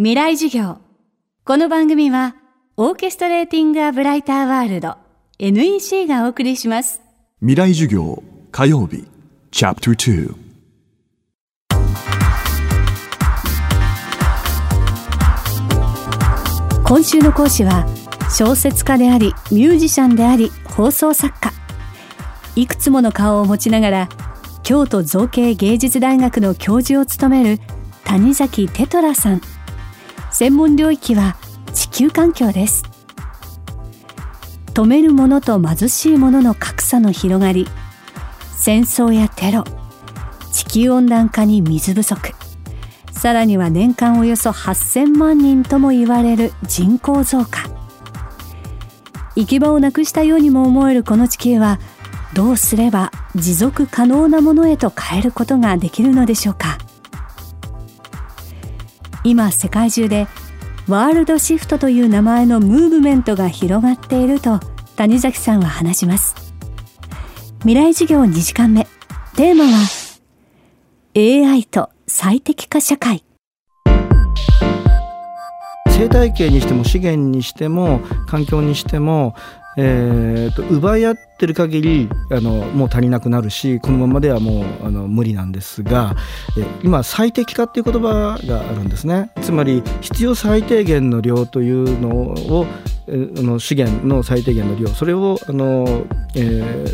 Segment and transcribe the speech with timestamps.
[0.00, 0.78] 未来授業。
[1.44, 2.36] この番組は
[2.76, 4.94] オーケストレーティング・ア・ブライター・ワールド
[5.40, 7.02] NEC がお送りします。
[7.40, 8.22] 未来授業
[8.52, 9.08] 火曜日
[9.50, 10.34] チャプター
[16.86, 17.84] 今週の講師は
[18.30, 21.50] 小説家でありミュージシャンであり放送作家。
[22.54, 24.08] いくつもの顔を持ちながら
[24.62, 27.60] 京都造形芸術大学の教授を務める
[28.04, 29.40] 谷崎テトラさん
[30.38, 31.36] 専門領域は
[31.74, 32.84] 地球環境です。
[34.72, 37.66] 止めるものと貧しいものの格差の広がり
[38.54, 39.64] 戦争やテロ
[40.52, 42.34] 地球温暖化に水不足
[43.10, 47.68] さらには年間およそ8000万人とも言われる人口増加。
[49.34, 51.80] 行き場をなくしたようにも思えるこの地球は
[52.32, 56.78] どうすれば持続可能なものへと変えることができるのでしょうか。
[59.28, 60.26] 今世界中で
[60.88, 64.58] ワールドシフトという名前のムーブメントが広がっていると
[64.96, 66.34] 谷崎さんは話します。
[67.58, 68.86] 未来授業2時間目。
[69.36, 69.86] テーマは
[71.14, 73.22] AI と最適化社会。
[75.90, 79.34] 生態系にしても資源にしても環境にしても
[79.80, 86.16] えーと、奪い合ってる限りあのもう足りなくなるしこのままではもうあの無理なんですが、
[86.82, 92.66] 今最適化っていう言葉があるんですねつまり必要最低限の量というのを、
[93.06, 96.84] えー、の資源の最低限の量それをあの、え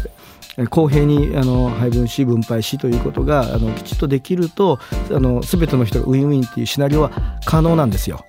[0.56, 4.78] ー、公平にあの配分し分配しということがあのきちっとできると
[5.11, 7.11] あの全ての人がウィンウィンっていうシナリオは
[7.45, 8.25] 可能なんですよ。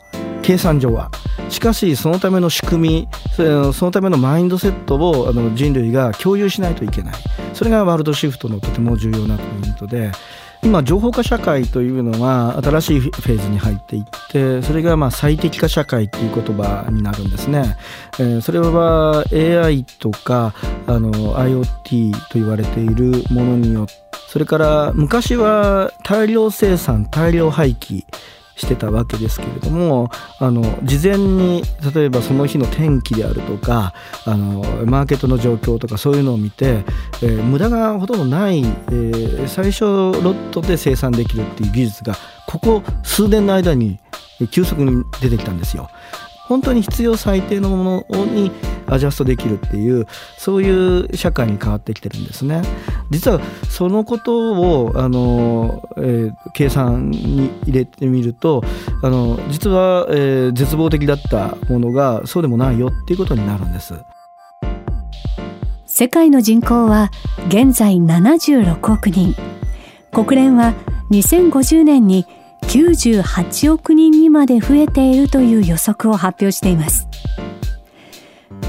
[0.46, 1.10] 計算上は。
[1.50, 3.08] しかしそのための仕組み
[3.74, 7.16] そのためのマインドセットをあの人類が共有しないといけない。
[7.54, 10.12] それがワールドシフトのとても重要なポイントで
[10.64, 17.78] 今情報化社会というのが新しいフェーズに入っていってそれがまあ最適化社会っていう言葉になるんですね、
[18.20, 20.54] えー、それは AI とか
[20.88, 23.94] あの IoT と言われているものによって
[24.28, 28.06] それから昔は大量生産大量廃棄
[28.56, 33.94] してたわけですけれどもあの事前に例えばその日の天気であるとか
[34.26, 36.84] あのマーケットの状況とかそういうのを見て、
[37.22, 42.16] えー、無駄がほとんどない、えー、最初ロットで生産できるっていう技術が
[42.48, 44.00] ここ数年の間に
[44.52, 45.90] 急速に出てきたんですよ。
[46.48, 48.52] 本当に必要最低のものに
[48.88, 50.08] アジャストできるっていう
[50.38, 52.62] そういう社会に変わってきてるんですね。
[53.10, 53.40] 実は
[53.70, 58.64] そのことをあの、えー、計算に入れてみると
[59.02, 63.94] あの実は、えー、絶望的だったものがそうでもないよっていうことになるんです。
[65.86, 67.10] 世界の人口は
[67.48, 69.34] 現在76億人。
[70.12, 70.74] 国連は
[71.12, 72.26] 2050年に
[72.68, 77.08] 98億人にまで増えているという予測を発表しています。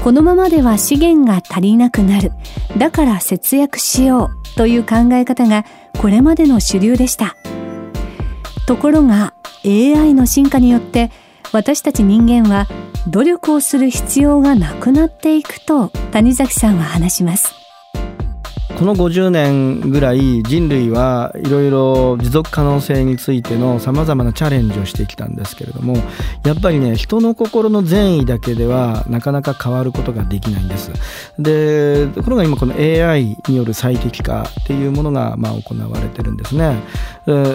[0.03, 2.31] このままでは資源が足りなくなる。
[2.77, 5.65] だから節約しようという考え方が
[5.99, 7.35] これまでの主流でした。
[8.67, 9.33] ところが
[9.65, 11.11] AI の進化によって
[11.51, 12.67] 私たち人間は
[13.07, 17.66] 努力をする必要がなくなっていくと谷崎さんは話します。
[18.77, 25.95] この50年ぐらい人類はいろいろ持続可能性についてのさまざまなチャレンジをしてきたんですけれども
[26.45, 30.91] やっぱりね人の心の善意だけではなかなか変わることができないんです。
[31.39, 36.79] でところが今この AI による最適化っていうものがまあ行われてるんですね。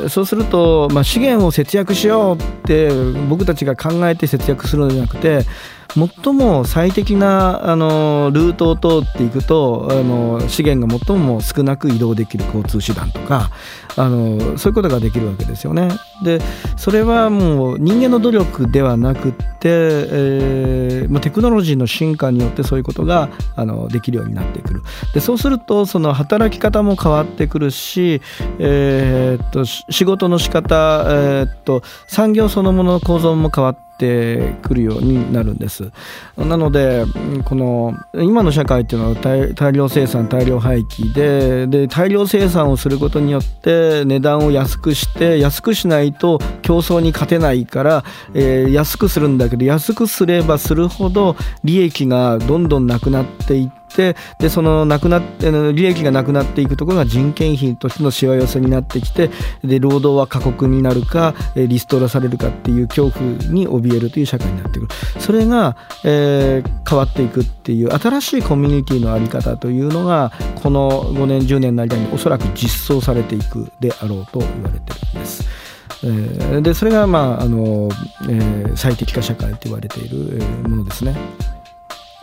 [0.08, 2.90] そうすると、まあ、資源を節約しようって
[3.28, 5.46] 僕たちが考えて節約するのではなくて
[5.94, 13.50] 最も最適なあのルートを通っていくとあの資源が最も少なく移動できる交通手段とか
[13.96, 15.88] あのそういうことができるわけですよね。
[16.22, 16.40] で
[16.76, 24.82] それはもう人間の努力ではなくて、えーまあ、テクノロジーの進化によってそういうことがあのできるようになってくる。
[25.14, 28.20] でそうするとその働き方も変わってくるし、
[28.58, 35.92] えー、っと仕事の仕方、えー、っと産業そのものの構造も変わっててくるようになるんです
[36.36, 37.04] なので
[37.44, 59.30] この今の社会っていうのは大量生産大量廃棄でで大量生産をすることによって値段を安くして安くしないと競争に勝てないから、えー、安くするんだけど安くすればするほど利益がどんどんなくなっていってってでそのなくなって利益がなくなっていくところが人件費としてのしわ寄せになってきて
[59.62, 64.88] で労働は過酷になるかリストラされるかっていう恐怖に怯えるという社会になってくる
[65.20, 75.62] それが、えー、変わっていくっていう新しいコミュニティの在り方というのがこの5年10年の間におそらく実装されていくであろうと言われてるんです。
[76.62, 77.88] でそれが、まああの
[78.28, 81.14] えー、最適化社会と言われている、ものですね。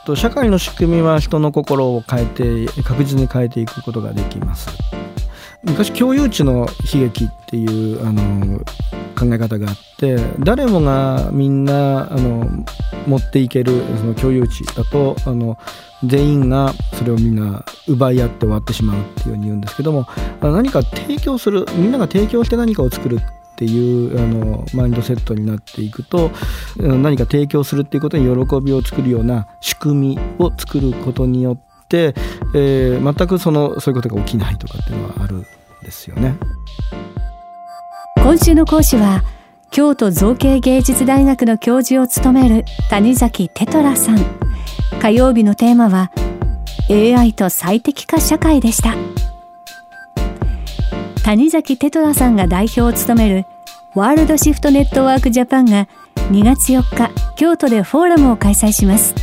[0.06, 4.70] と社会の仕組みは人の心を変えて確実に変えていくことができます。
[5.64, 8.60] 昔共有地の悲劇っていうあの
[9.18, 12.48] 考え方があって誰もがみんなあの
[13.06, 15.58] 持っていけるその共有地だとあの
[16.06, 20.08] 全員がそれをみんな奪い合って終わってしまうっていうふうに言うんですけども
[20.42, 23.20] 何か提供するみんなが提供して何かを作る
[23.60, 26.32] っていうあのマインドセットになっていくと
[26.78, 32.14] 何か提供するっていうことに喜びを作るような仕組みを作ることによって、
[32.56, 35.46] えー、全くそのそういうことが起きないとかっていうのはあるん
[35.84, 36.38] ですよね。
[38.16, 39.24] 今週の講師は
[39.72, 44.20] 京都造形芸術大学の教授を務める谷崎テトラさん
[45.02, 46.12] 火曜日のテーマは
[46.90, 48.96] AI と最適化社会でした
[51.24, 53.46] 谷崎テトラさんが代表を務める
[53.96, 55.88] ワールドシフトネットワークジャパンが
[56.32, 59.16] 2月4日京都でフォーラムを開催します。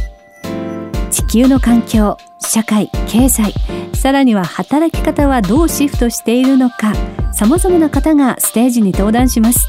[1.10, 3.54] 地球の環境社会経済
[3.94, 6.92] さらには働き方はどうシフトしているのか
[7.32, 9.68] 様々な方がステージに登壇します。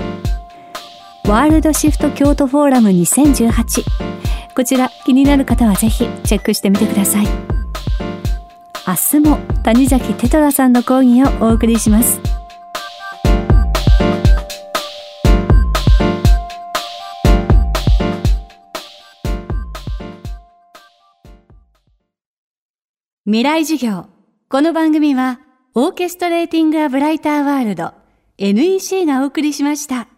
[1.26, 3.84] ワールドシフト京都フォーラム2018
[4.56, 7.57] こちら気になる方はぜひチェックしてみてください。
[8.88, 12.22] 明日も谷崎テトラさんの講義をお送りします
[23.26, 24.06] 未来授業
[24.48, 25.42] この番組は
[25.76, 27.92] オーケストレーティング・ア・ブライター・ワールド
[28.38, 30.17] NEC がお送りしました。